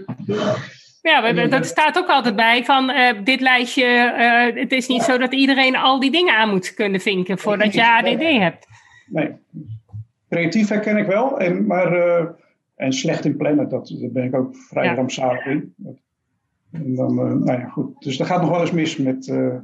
[1.10, 3.84] Ja, dat staat ook altijd bij van eh, dit lijstje.
[3.86, 7.74] eh, het is niet zo dat iedereen al die dingen aan moet kunnen vinken voordat
[7.74, 8.68] je ADD hebt.
[9.08, 9.32] nee,
[10.30, 11.40] creatief herken ik wel.
[11.40, 12.26] En, maar, eh,
[12.76, 14.94] en slecht in plannen, dat, daar ben ik ook vrij Ja.
[14.94, 15.76] rampzalig in.
[16.72, 18.02] En dan, eh, nou ja, goed.
[18.04, 19.56] Dus er gaat nog wel eens mis met eh,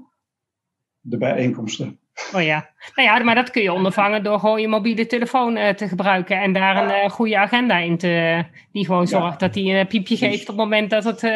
[0.99, 1.99] de bijeenkomsten.
[2.36, 2.69] Oh ja.
[2.95, 6.41] Nou ja, maar dat kun je ondervangen door gewoon je mobiele telefoon eh, te gebruiken
[6.41, 8.43] en daar een eh, goede agenda in te.
[8.71, 9.08] die gewoon Ja.
[9.19, 11.24] zorgt dat die een piepje geeft op het moment dat het.
[11.24, 11.32] eh,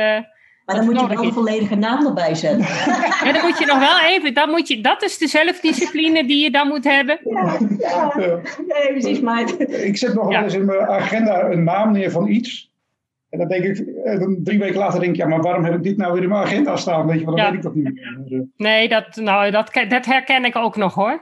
[0.66, 2.60] Maar dan moet je wel een volledige naam erbij zetten.
[3.26, 4.34] Ja, dan moet je nog wel even.
[4.34, 7.20] Dat, moet je, dat is de zelfdiscipline die je dan moet hebben.
[7.24, 8.12] Ja, Ja.
[8.68, 9.20] nee, precies.
[9.20, 10.36] Maar Ik zet nog Ja.
[10.36, 12.70] wel eens in mijn agenda een naam neer van iets.
[13.36, 15.84] En dan denk ik, eh, drie weken later denk ik, ja, maar waarom heb ik
[15.84, 17.08] dit nou weer in mijn agenda staan?
[17.08, 17.52] Weet je, want dan Ja.
[17.52, 18.14] weet ik dat niet meer.
[18.18, 21.22] Maar, eh, Nee, dat, nou, dat, dat herken ik ook nog hoor.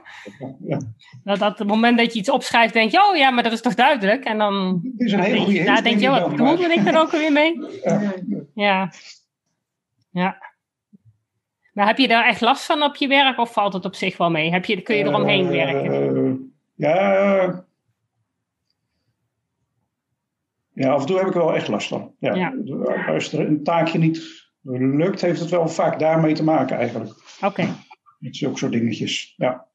[0.66, 0.78] ja.
[1.24, 3.60] Dat, dat het moment dat je iets opschrijft, denk je, oh ja, maar dat is
[3.60, 4.24] toch duidelijk?
[4.24, 5.66] En dan Het is een hele denk goede hint.
[5.74, 7.60] daar denk je, ik wat bedoelde ik er ook weer mee?
[7.84, 8.12] Ja.
[8.54, 8.90] Ja.
[10.10, 10.36] Ja.
[11.72, 14.16] Maar heb je daar echt last van op je werk of valt het op zich
[14.16, 14.50] wel mee?
[14.50, 16.52] Heb je, kun je eromheen Eh, werken?
[16.74, 17.64] ja.
[20.74, 22.14] Ja, af en toe heb ik er wel echt last van.
[22.18, 22.34] Ja.
[22.34, 22.54] Ja.
[23.06, 27.12] Als er een taakje niet lukt, heeft het wel vaak daarmee te maken eigenlijk.
[27.42, 27.66] Oké.
[28.18, 29.34] Met zulke soort dingetjes.
[29.36, 29.68] Ja.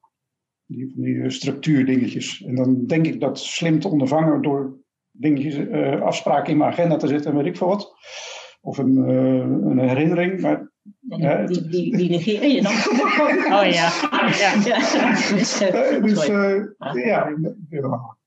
[0.66, 2.44] Die, van die eh, structuurdingetjes.
[2.44, 4.78] En dan denk ik dat slim te ondervangen door
[5.12, 7.94] dingetjes, eh, afspraken in mijn agenda te zetten en weet ik veel wat.
[8.62, 10.42] Of een, eh, een herinnering.
[10.42, 12.72] Maar Ja, die, die, die negeer je dan.
[13.58, 13.90] Oh ja.
[14.38, 14.54] ja.
[14.66, 17.34] Ja, dus, eh, eh, dus ja,
[17.70, 18.18] ja.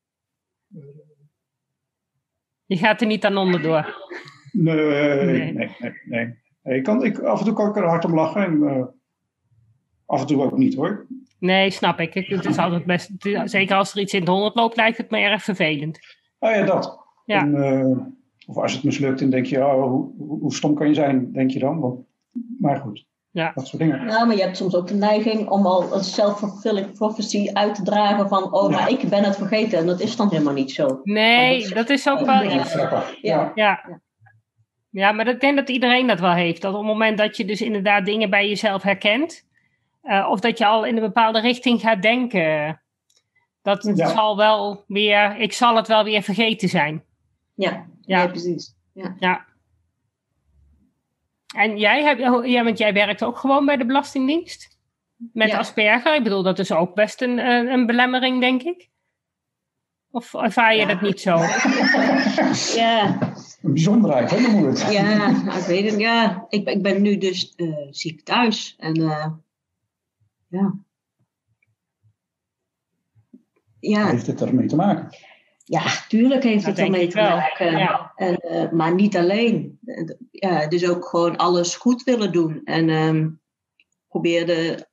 [2.73, 4.09] Je gaat er niet aan onderdoor.
[4.53, 5.53] Nee, Nee.
[5.53, 6.35] nee, nee.
[6.77, 8.85] Ik kan, ik, af en toe kan ik er hard om lachen en eh,
[10.07, 11.07] af en toe ook niet hoor.
[11.39, 12.15] Nee, snap ik.
[12.15, 13.11] Het is altijd best,
[13.45, 15.99] zeker als er iets in het honderd loopt, lijkt het me erg vervelend.
[16.39, 16.99] Oh ja, dat.
[17.25, 17.41] Ja.
[17.41, 17.97] En, eh,
[18.47, 21.51] of als het mislukt, dan denk je, oh, hoe, hoe stom kan je zijn, denk
[21.51, 22.07] je dan.
[22.59, 23.53] Maar goed, Ja.
[23.55, 24.05] dat soort dingen.
[24.05, 27.83] Nou, maar je hebt soms ook de neiging om al een self-fulfilling prophecy uit te
[27.83, 28.77] dragen van, oh, Ja.
[28.79, 29.79] maar ik ben het vergeten.
[29.79, 31.01] En dat is dan helemaal niet zo.
[31.03, 32.61] Nee, dat is ook wel Ja.
[32.61, 32.75] iets.
[33.21, 33.53] Ja.
[33.55, 34.01] Ja.
[34.91, 36.63] Ja, maar ik denk dat iedereen dat wel heeft.
[36.63, 39.47] Dat op het moment dat je dus inderdaad dingen bij jezelf herkent,
[40.03, 42.81] eh, of dat je al in een bepaalde richting gaat denken,
[43.63, 44.09] dat het Ja.
[44.09, 47.03] zal wel weer, ik zal het wel weer vergeten zijn.
[47.55, 47.87] Ja, Ja.
[48.21, 48.27] ja.
[48.27, 48.75] precies.
[48.95, 49.17] Ja.
[49.19, 49.45] Ja.
[51.57, 54.79] En jij, hebt, ja, want jij werkt ook gewoon bij de Belastingdienst?
[55.33, 55.59] Met Ja.
[55.59, 56.15] Asperger?
[56.15, 58.91] Ik bedoel, dat is ook best een, een, een belemmering, denk ik.
[60.11, 60.87] Of ervaar je Ja.
[60.87, 61.37] dat niet zo?
[62.81, 63.19] ja,
[63.63, 64.93] Een bijzonderheid, hè, noemen we het.
[64.93, 66.01] ja, nou, ik weet het.
[66.01, 68.77] Ja, ik, ben- ik ben nu dus eh, ziek thuis.
[68.79, 69.27] En eh,
[70.49, 70.75] ja.
[73.81, 75.09] Ja, Heeft het ermee te maken?
[75.73, 77.79] Ja, tuurlijk heeft Dat het ermee te maken.
[77.79, 78.13] Ja.
[78.17, 79.79] En, eh, maar niet alleen.
[80.31, 82.61] Ja, dus ook gewoon alles goed willen doen.
[82.65, 83.29] En ehm
[84.09, 84.89] probeerde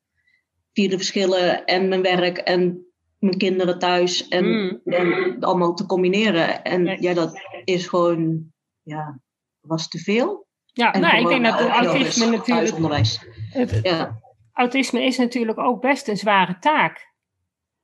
[0.74, 2.86] via de verschillen en mijn werk en
[3.18, 4.82] mijn kinderen thuis en, Mm.
[4.84, 6.64] en allemaal te combineren.
[6.64, 7.02] En Nee.
[7.02, 8.52] ja, dat is gewoon,
[8.84, 9.20] ja,
[9.60, 10.48] was te veel.
[10.66, 12.44] Ja, En nou, ik denk dat autisme natuurlijk...
[12.46, 13.20] thuisonderwijs.
[13.50, 14.20] Het, Ja,
[14.54, 17.14] autisme is natuurlijk ook best een zware taak.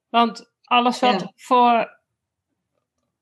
[0.10, 1.32] Want alles wat Ja.
[1.36, 1.95] voor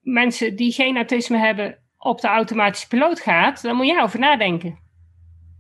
[0.04, 4.80] mensen die geen autisme hebben op de automatische piloot gaat, daar moet jij over nadenken.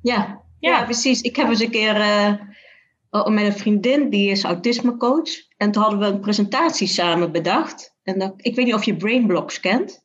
[0.01, 0.77] ja, Ja.
[0.77, 0.83] ja.
[0.83, 1.21] precies.
[1.21, 2.33] Ik heb eens een keer eh,
[3.09, 5.29] oh, met een vriendin, die is autismecoach.
[5.57, 7.95] En toen hadden we een presentatie samen bedacht.
[8.03, 10.03] En dan, ik weet niet of je brainblocks kent.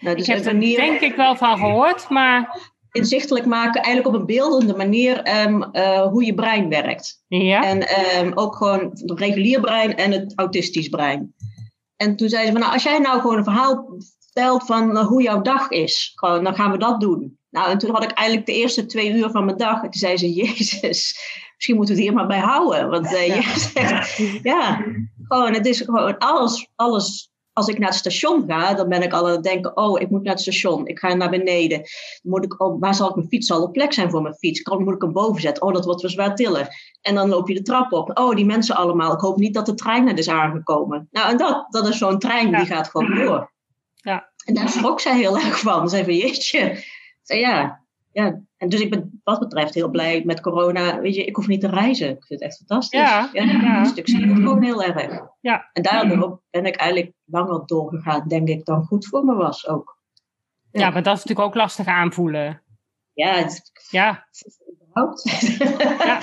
[0.00, 2.74] Nou, dus ik heb er denk ik wel van gehoord, maar...
[2.90, 5.64] Inzichtelijk maken, eigenlijk op een beeldende manier, um,
[6.10, 7.24] hoe je brein werkt.
[7.28, 7.64] Ja.
[7.64, 7.86] En
[8.20, 11.34] um, ook gewoon het regulier brein en het autistisch brein.
[11.96, 15.06] En toen zeiden ze van, nou, als jij nou gewoon een verhaal vertelt van uh,
[15.06, 17.38] hoe jouw dag is, gewoon, dan gaan we dat doen.
[17.50, 19.76] Nou, en toen had ik eigenlijk de eerste twee uur van mijn dag.
[19.82, 21.18] En toen zei ze, jezus,
[21.54, 22.88] misschien moeten we het hier maar bij houden.
[22.88, 24.04] Want uh, ja.
[24.52, 24.84] ja,
[25.28, 27.30] gewoon, het is gewoon alles, alles.
[27.56, 30.10] Als ik naar het station ga, dan ben ik al aan het denken, oh, ik
[30.10, 30.86] moet naar het station.
[30.86, 31.82] Ik ga naar beneden.
[32.22, 33.46] Moet ik, oh, waar zal ik mijn fiets?
[33.46, 34.62] Zal er plek zijn voor mijn fiets?
[34.62, 35.62] Dan moet ik hem boven zetten?
[35.62, 36.68] Oh, dat wordt wel zwaar tillen.
[37.02, 38.18] En dan loop je de trap op.
[38.18, 39.12] Oh, die mensen allemaal.
[39.12, 41.08] Ik hoop niet dat de trein net is aangekomen.
[41.10, 43.52] Nou, en dat, dat is zo'n trein, die gaat gewoon door.
[43.94, 44.30] Ja.
[44.44, 45.88] En daar schrok zij heel erg van.
[45.88, 46.82] Ze zei van, jeetje,
[47.22, 47.85] ja,
[48.16, 48.40] ja.
[48.56, 51.00] En dus ik ben wat betreft heel blij met corona.
[51.00, 52.08] Weet je, ik hoef niet te reizen.
[52.08, 53.00] Ik vind het echt fantastisch.
[53.00, 53.78] Ja, ja, ja.
[53.78, 55.20] Een stuk scheelt gewoon heel erg.
[55.40, 55.70] Ja.
[55.72, 59.98] En daardoor ben ik eigenlijk langer doorgegaan, denk ik, dan goed voor me was ook.
[60.70, 62.62] Ja, ja maar dat is natuurlijk ook lastig aanvoelen.
[63.12, 64.26] Ja, het, ja.
[64.72, 65.22] überhaupt.
[65.98, 66.20] Ja.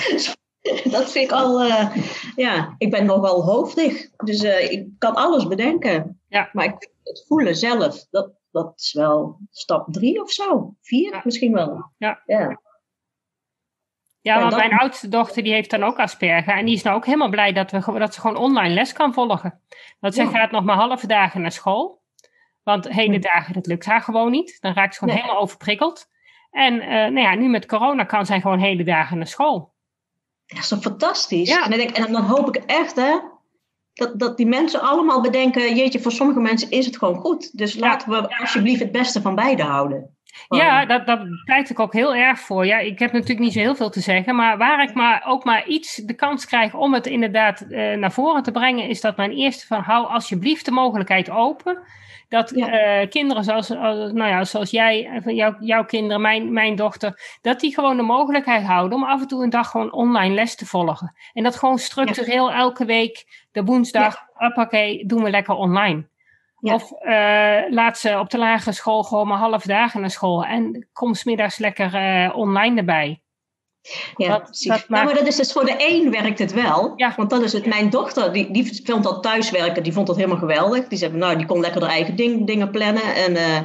[0.98, 1.96] dat vind ik al, uh,
[2.36, 4.10] ja, ik ben nog wel hoofdig.
[4.16, 6.22] Dus uh, ik kan alles bedenken.
[6.28, 6.50] Ja.
[6.54, 10.76] Maar ik, het voelen zelf, dat, dat is wel stap drie of zo.
[10.82, 11.92] Vier misschien wel.
[11.98, 12.22] Ja.
[12.26, 12.60] Ja,
[14.22, 16.54] ja want mijn oudste dochter die heeft dan ook Asperger.
[16.54, 19.14] En die is nou ook helemaal blij dat, we, dat ze gewoon online les kan
[19.14, 19.62] volgen.
[20.00, 22.02] Dat ze gaat nog maar halve dagen naar school.
[22.64, 24.58] Want hele dagen, dat lukt haar gewoon niet.
[24.62, 26.10] Dan raakt ze gewoon helemaal overprikkeld.
[26.52, 29.74] En uh, nou ja, nu met corona kan zij gewoon hele dagen naar school.
[30.46, 31.50] Dat is toch fantastisch?
[31.50, 31.64] Ja.
[31.64, 33.20] En, dan denk, en dan hoop ik echt, hè,
[33.94, 37.58] dat, dat die mensen allemaal bedenken, jeetje, voor sommige mensen is het gewoon goed.
[37.58, 40.18] Dus laten we alsjeblieft het beste van beide houden.
[40.48, 42.66] Ja, dat, dat pleit ik ook heel erg voor.
[42.66, 45.44] Ja, ik heb natuurlijk niet zo heel veel te zeggen, maar waar ik maar ook
[45.44, 49.18] maar iets de kans krijg om het inderdaad uh, naar voren te brengen, is dat
[49.18, 51.82] mijn eerste van hou alsjeblieft de mogelijkheid open
[52.34, 53.02] dat ja.
[53.02, 57.74] uh, kinderen zoals, nou ja, zoals jij, jou, jouw kinderen, mijn, mijn dochter, dat die
[57.74, 61.16] gewoon de mogelijkheid houden om af en toe een dag gewoon online les te volgen.
[61.34, 62.56] En dat gewoon structureel ja.
[62.56, 64.52] elke week, de woensdag, ja.
[64.56, 66.12] oké, doen we lekker online.
[66.72, 70.88] Of uh, laat ze op de lagere school gewoon maar half dagen naar school en
[70.94, 73.22] kom smiddags lekker uh, online erbij.
[74.16, 74.68] Ja, dat, precies.
[74.68, 75.06] Dat maakt...
[75.06, 76.94] maar dat is dus voor de een werkt het wel.
[76.96, 77.14] Ja.
[77.16, 77.66] Want dat is het.
[77.66, 80.88] Mijn dochter, die, die vond dat thuiswerken, die vond dat helemaal geweldig.
[80.88, 83.16] Die zei, nou, die kon lekker haar eigen ding, dingen plannen.
[83.16, 83.60] En uh,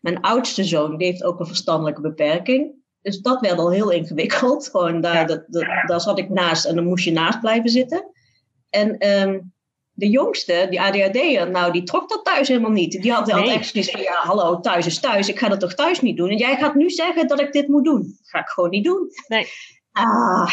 [0.00, 2.72] mijn oudste zoon, die heeft ook een verstandelijke beperking.
[3.02, 4.68] Dus dat werd al heel ingewikkeld.
[4.68, 5.24] Gewoon daar, ja.
[5.24, 8.06] dat, dat, daar zat ik naast en dan moest je naast blijven zitten.
[8.70, 9.53] En um,
[9.94, 13.02] de jongste, die ADHD'er, nou, die trok dat thuis helemaal niet.
[13.02, 13.50] Die had, nee.
[13.50, 15.28] echt zoiets van, ja, hallo, thuis is thuis.
[15.28, 16.28] Ik ga dat toch thuis niet doen?
[16.28, 18.02] En jij gaat nu zeggen dat ik dit moet doen.
[18.02, 19.08] Dat ga ik gewoon niet doen.
[19.28, 19.46] Nee.
[19.92, 20.48] Ah.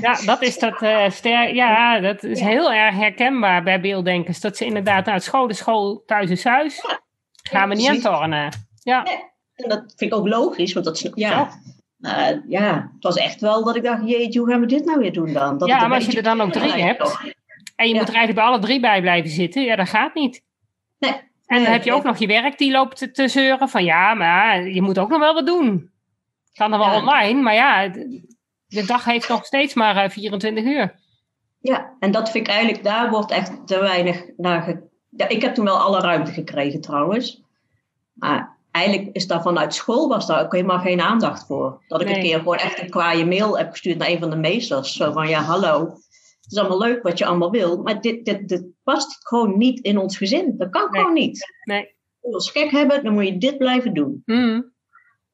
[0.00, 2.46] ja, dat is dat uh, ster ja, dat is ja.
[2.46, 4.40] heel erg herkenbaar bij beelddenkers.
[4.40, 6.82] Dat ze inderdaad, nou, school is school, thuis is thuis.
[6.88, 7.00] Ja.
[7.42, 8.52] Gaan we niet aan tornen.
[8.82, 9.02] Ja.
[9.02, 9.32] Nee.
[9.54, 11.50] En dat vind ik ook logisch, want dat ja.
[12.00, 14.98] Uh, ja, het was echt wel dat ik dacht, jeetje, hoe gaan we dit nou
[14.98, 15.58] weer doen dan?
[15.58, 17.16] Dat ja, maar als je er dan ook drie hebt,
[17.74, 17.98] en je ja.
[18.00, 19.62] moet er eigenlijk bij alle drie bij blijven zitten.
[19.62, 20.42] Ja, dat gaat niet.
[20.98, 21.32] Nee.
[21.46, 24.68] En dan heb je ook nog je werk die loopt te, zeuren van ja, maar
[24.68, 25.90] je moet ook nog wel wat doen.
[26.52, 26.96] Kan er wel ja.
[26.96, 27.88] online, maar ja,
[28.66, 30.94] de dag heeft nog steeds maar uh, 24 uur.
[31.60, 34.82] Ja, en dat vind ik eigenlijk, daar wordt echt te weinig naar ge...
[35.10, 37.42] ja, Ik heb toen wel alle ruimte gekregen trouwens.
[38.12, 41.82] Maar eigenlijk is daar vanuit school was daar ook helemaal geen aandacht voor.
[41.86, 42.16] Dat ik nee.
[42.16, 44.92] een keer gewoon echt een kwaaie mail heb gestuurd naar een van de meesters.
[44.92, 45.96] Zo van ja, hallo,
[46.44, 49.80] het is allemaal leuk wat je allemaal wil, maar dit, dit, dit past gewoon niet
[49.80, 50.54] in ons gezin.
[50.56, 51.00] Dat kan nee.
[51.00, 51.46] gewoon niet.
[51.64, 51.94] Nee.
[52.20, 54.22] Als gek hebben, dan moet je dit blijven doen.
[54.24, 54.72] Mm.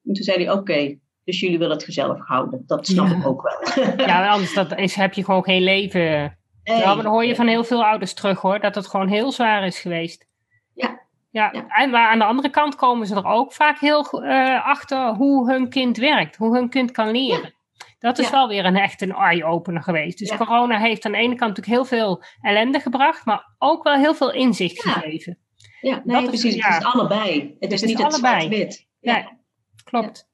[0.05, 2.63] En toen zei hij, oké, okay, dus jullie willen het gezellig houden.
[2.67, 3.17] Dat snap ja.
[3.17, 3.85] ik ook wel.
[4.07, 6.39] ja, anders dat is, heb je gewoon geen leven.
[6.65, 9.09] Nee, ja, maar dan hoor je van heel veel ouders terug hoor, dat het gewoon
[9.09, 10.27] heel zwaar is geweest.
[10.75, 11.01] Ja.
[11.31, 11.67] Ja, ja.
[11.69, 15.53] En maar aan de andere kant komen ze er ook vaak heel uh, achter hoe
[15.53, 17.55] hun kind werkt, hoe hun kind kan leren.
[18.01, 18.31] Dat is ja.
[18.31, 20.19] wel weer een echt een eye-opener geweest.
[20.19, 20.37] Dus ja.
[20.37, 24.15] corona heeft aan de ene kant natuurlijk heel veel ellende gebracht, maar ook wel heel
[24.15, 24.93] veel inzicht ja.
[24.93, 25.39] gegeven.
[25.81, 26.55] Ja, nee, dat precies.
[26.55, 27.41] Is, het is allebei.
[27.41, 28.35] Het, het is, is, niet allebei.
[28.35, 28.89] het zwart-wit.
[29.01, 29.37] Ja,
[29.85, 30.29] klopt.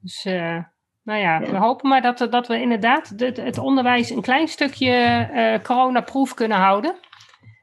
[0.00, 0.58] Dus, uh,
[1.02, 5.28] nou ja, we hopen maar dat, dat we inderdaad het, het onderwijs een klein stukje
[5.32, 6.96] uh, coronaproof kunnen houden.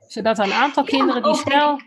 [0.07, 1.79] Zodat een aantal kinderen die snel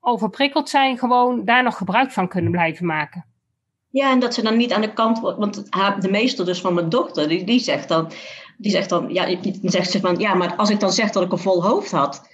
[0.00, 3.33] overprikkeld zijn, gewoon daar nog gebruik van kunnen blijven maken.
[3.94, 5.38] Ja, en dat ze dan niet aan de kant wordt.
[5.38, 8.10] Want de meester dus van mijn dochter, die, die zegt dan,
[8.58, 11.22] die zegt dan, ja, die zegt ze van, ja, maar als ik dan zeg dat
[11.22, 12.28] ik een vol hoofd had,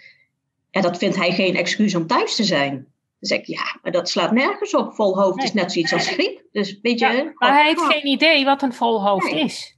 [0.70, 2.72] ja, dat vindt hij geen excuus om thuis te zijn.
[2.74, 2.84] Dan
[3.28, 4.94] zeg ik, ja, maar dat slaat nergens op.
[4.94, 5.46] Vol hoofd nee.
[5.46, 6.42] is net zoiets als griep.
[6.52, 7.06] Dus weet je.
[7.06, 9.44] Ja, maar hij heeft geen idee wat een vol hoofd nee.
[9.44, 9.76] is.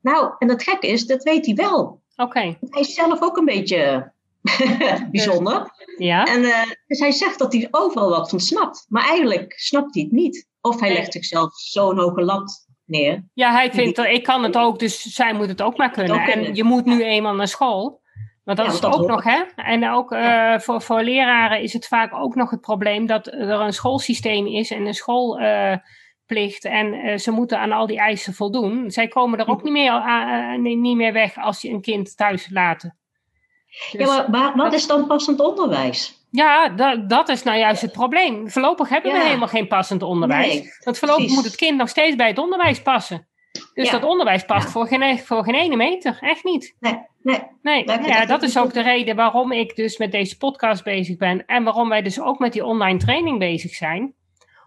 [0.00, 1.80] Nou, en het gekke is, dat weet hij wel.
[1.80, 2.22] Oké.
[2.22, 2.58] Okay.
[2.60, 4.12] Hij is zelf ook een beetje
[5.10, 5.70] Bijzonder.
[5.96, 6.24] Ja.
[6.24, 8.86] En uh, dus hij zegt dat hij overal wat van snapt.
[8.88, 10.48] Maar eigenlijk snapt hij het niet.
[10.60, 13.24] Of hij legt zichzelf zo'n hoge lat neer.
[13.34, 16.14] Ja, hij vindt, dat ik kan het ook, dus zij moet het ook maar kunnen.
[16.16, 16.46] Ook kunnen.
[16.46, 18.00] En je moet nu eenmaal naar school.
[18.44, 19.10] Want dat Ja, is dat ook hoort.
[19.10, 19.42] nog, hè?
[19.56, 23.50] En ook eh, voor, voor leraren is het vaak ook nog het probleem dat er
[23.60, 26.64] een schoolsysteem is en een schoolplicht.
[26.64, 28.90] en eh, ze moeten aan al die eisen voldoen.
[28.90, 32.16] Zij komen er ook niet meer, eh, nee, niet meer weg als je een kind
[32.16, 32.80] thuis laat.
[32.82, 36.19] Dus- Ja, maar, maar wat is dan passend onderwijs?
[36.30, 38.50] Ja, dat, dat is nou juist het probleem.
[38.50, 40.46] Voorlopig hebben we helemaal geen passend onderwijs.
[40.54, 41.42] Nee, Want voorlopig precies.
[41.42, 43.28] moet het kind nog steeds bij het onderwijs passen.
[43.74, 43.92] Dus Ja.
[43.98, 44.70] dat onderwijs past Ja.
[44.70, 46.18] voor, geen, voor geen ene meter.
[46.20, 46.76] Echt niet.
[46.80, 47.44] Nee, nee.
[47.62, 51.46] Nee, ja, dat is ook de reden waarom ik dus met deze podcast bezig ben.
[51.46, 54.14] En waarom wij dus ook met die online training bezig zijn.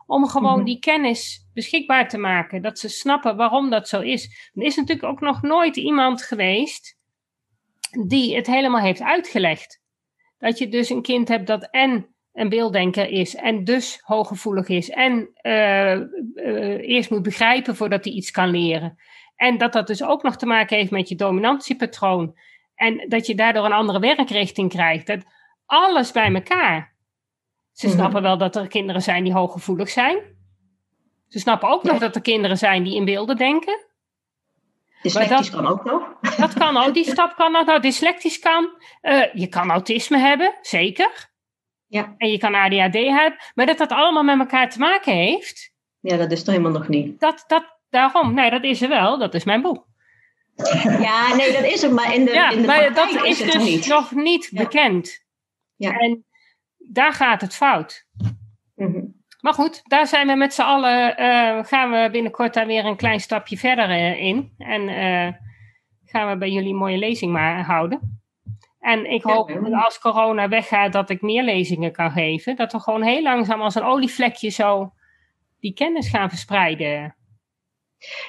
[0.06, 0.64] Om gewoon Mhm.
[0.66, 2.62] die kennis beschikbaar te maken.
[2.62, 4.50] Dat ze snappen waarom dat zo is.
[4.54, 6.98] Er is natuurlijk ook nog nooit iemand geweest
[8.08, 9.82] die het helemaal heeft uitgelegd.
[10.44, 14.90] Dat je dus een kind hebt dat en een beelddenker is en dus hooggevoelig is
[14.90, 18.98] en eh, eh, eerst moet begrijpen voordat hij iets kan leren.
[19.36, 22.38] En dat dat dus ook nog te maken heeft met je dominantiepatroon.
[22.76, 25.08] En dat je daardoor een andere werkrichting krijgt.
[25.08, 25.24] Dat
[25.66, 26.96] alles bij elkaar.
[27.72, 27.96] Ze Mhm.
[27.96, 30.18] snappen wel dat er kinderen zijn die hooggevoelig zijn.
[31.28, 32.00] Ze snappen ook nog Ja.
[32.00, 33.86] dat er kinderen zijn die in beelden denken.
[35.02, 36.23] Dyslectisch dat- kan ook nog.
[36.38, 37.66] Dat kan ook, die stap kan ook.
[37.66, 38.70] Nou, dyslectisch kan.
[39.02, 41.32] Eh, je kan autisme hebben, zeker.
[41.88, 42.14] Ja.
[42.18, 43.36] En je kan ADHD hebben.
[43.54, 46.88] Maar dat dat allemaal met elkaar te maken heeft, Ja, dat is er helemaal nog
[46.88, 47.20] niet.
[47.20, 49.18] dat, dat, daarom, nee, dat is er wel.
[49.20, 49.86] Dat is mijn boek.
[51.00, 51.92] Ja, nee, dat is het.
[51.92, 53.88] Maar in de, Ja, in de maar dat is dus niet.
[53.88, 54.62] nog niet Ja.
[54.64, 55.26] bekend.
[55.76, 55.92] Ja.
[55.98, 56.26] En
[56.78, 58.06] daar gaat het fout.
[58.76, 59.02] Mhm.
[59.42, 62.96] Maar goed, daar zijn we met z'n allen, eh, gaan we binnenkort daar weer een
[62.96, 64.54] klein stapje verder eh, in.
[64.58, 64.90] En
[66.14, 68.22] gaan we bij jullie een mooie lezing maar houden.
[68.80, 72.56] En ik hoop dat als corona weggaat dat ik meer lezingen kan geven.
[72.56, 74.94] Dat we gewoon heel langzaam als een olievlekje zo
[75.60, 77.16] die kennis gaan verspreiden.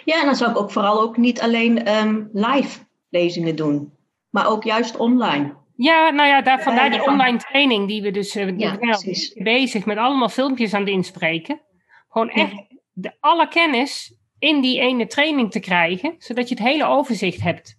[0.05, 3.93] Ja, en dan zou ik ook vooral ook niet alleen ehm, live lezingen doen.
[4.31, 5.55] Maar ook juist online.
[5.77, 7.13] Ja, nou ja, daar, vandaar die Ja.
[7.13, 9.33] online training die we dus eh, we Ja, precies.
[9.33, 11.61] bezig met allemaal filmpjes aan het inspreken.
[12.09, 12.55] Gewoon echt
[12.93, 17.79] de, alle kennis in die ene training te krijgen, zodat je het hele overzicht hebt.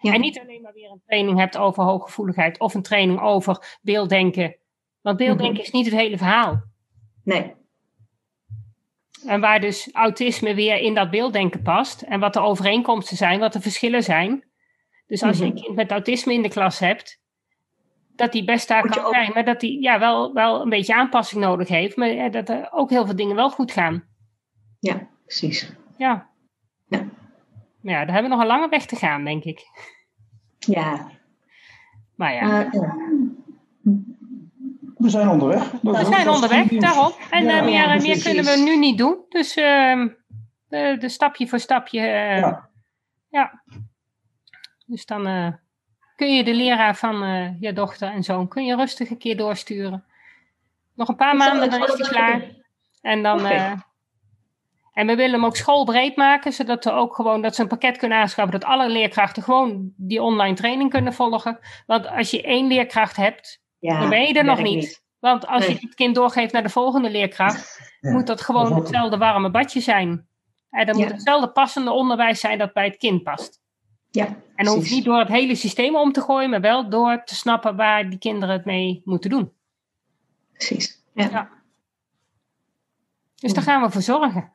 [0.00, 0.12] Ja.
[0.12, 4.56] En niet alleen maar weer een training hebt over hooggevoeligheid of een training over beelddenken.
[5.00, 5.62] Want beelddenken Mhm.
[5.62, 6.62] is niet het hele verhaal.
[7.24, 7.54] Nee.
[9.26, 12.02] En waar dus autisme weer in dat beelddenken past.
[12.02, 14.44] En wat de overeenkomsten zijn, wat de verschillen zijn.
[15.06, 15.62] Dus als je een Mhm.
[15.62, 17.20] kind met autisme in de klas hebt,
[18.14, 19.30] dat die best daar Moet kan zijn.
[19.34, 21.96] Maar dat die ja, wel, wel een beetje aanpassing nodig heeft.
[21.96, 24.04] Maar ja, dat er ook heel veel dingen wel goed gaan.
[24.80, 25.72] Ja, precies.
[25.96, 26.28] Ja.
[26.88, 27.04] Ja.
[27.80, 29.60] Maar ja, daar hebben we nog een lange weg te gaan, denk ik.
[30.58, 31.10] Ja.
[32.14, 32.94] Maar ja, eh, ja.
[34.96, 35.70] We zijn onderweg.
[35.70, 37.12] Dat- we zijn onderweg, daarom.
[37.30, 39.18] En Ja, eh, meer, ja, meer kunnen we nu niet doen.
[39.28, 40.08] Dus ehm,
[40.68, 42.00] de, de stapje voor stapje.
[42.00, 42.68] eh, Ja.
[43.28, 43.62] ja.
[44.86, 45.48] Dus dan eh,
[46.16, 49.36] kun je de leraar van eh, je dochter en zoon kun je rustig een keer
[49.36, 50.04] doorsturen.
[50.94, 52.42] Nog een paar maanden, dan is het hij klaar.
[53.00, 53.40] En dan.
[54.96, 57.96] En we willen hem ook schoolbreed maken, zodat we ook gewoon dat ze een pakket
[57.96, 61.58] kunnen aanschaffen, dat alle leerkrachten gewoon die online training kunnen volgen.
[61.86, 65.02] Want als je één leerkracht hebt, Ja, dan ben je er nog niet.
[65.18, 65.74] Want als Nee.
[65.74, 69.50] je het kind doorgeeft naar de volgende leerkracht, Ja, moet dat gewoon dat hetzelfde warme
[69.50, 70.28] badje zijn.
[70.70, 71.02] En dan Ja.
[71.02, 73.60] moet hetzelfde passende onderwijs zijn dat bij het kind past.
[74.10, 74.96] Ja, En dan hoef je precies.
[74.96, 78.18] niet door het hele systeem om te gooien, maar wel door te snappen waar die
[78.18, 79.52] kinderen het mee moeten doen.
[80.52, 81.02] Precies.
[81.14, 81.48] Ja.
[83.34, 84.52] Dus daar gaan we voor zorgen.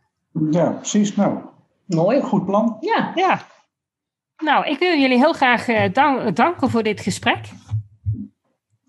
[0.51, 1.15] Ja, precies.
[1.15, 1.37] Nou,
[1.85, 2.21] Mooi.
[2.21, 2.77] goed plan.
[2.79, 3.11] Ja.
[3.15, 3.41] Ja.
[4.43, 7.39] Nou, ik wil jullie heel graag eh, dan- danken voor dit gesprek.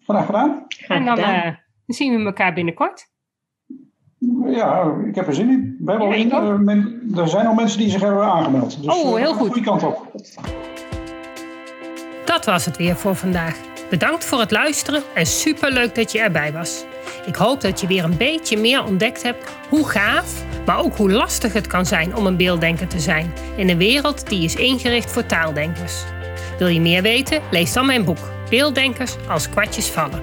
[0.05, 0.67] Graag gedaan.
[0.89, 1.55] En dan eh,
[1.87, 3.11] zien we elkaar binnenkort.
[4.47, 5.77] Ja, ik heb er zin in.
[5.81, 6.53] We hebben Ja, al, ik ook.
[6.53, 8.83] eh, men- er zijn al mensen die zich hebben aangemeld.
[8.83, 9.47] Dus, Oh, heel goed.
[9.47, 10.11] goede kant op.
[12.25, 13.57] Dat was het weer voor vandaag.
[13.91, 16.85] Bedankt voor het luisteren en superleuk dat je erbij was.
[17.27, 21.13] Ik hoop dat je weer een beetje meer ontdekt hebt hoe gaaf, maar ook hoe
[21.13, 25.11] lastig het kan zijn om een beelddenker te zijn in een wereld die is ingericht
[25.11, 25.95] voor taaldenkers.
[26.59, 27.41] Wil je meer weten?
[27.51, 30.23] Lees dan mijn boek Beelddenkers als kwartjes vallen.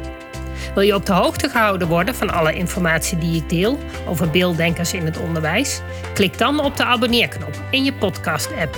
[0.74, 4.94] Wil je op de hoogte gehouden worden van alle informatie die ik deel over beelddenkers
[4.94, 5.82] in het onderwijs?
[6.14, 8.78] Klik dan op de abonneerknop in je podcast-app.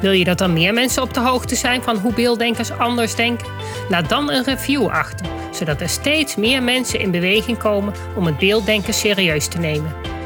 [0.00, 3.48] Wil je dat er meer mensen op de hoogte zijn van hoe beelddenkers anders denken?
[3.88, 8.38] Laat dan een review achter, zodat er steeds meer mensen in beweging komen om het
[8.38, 9.94] beelddenken serieus te nemen.